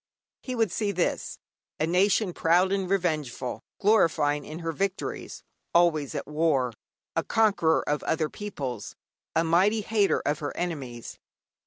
[0.41, 1.37] He would see this:
[1.79, 5.43] A nation proud and revengeful, glorying in her victories,
[5.75, 6.73] always at war,
[7.15, 8.95] a conqueror of other peoples,
[9.35, 11.19] a mighty hater of her enemies.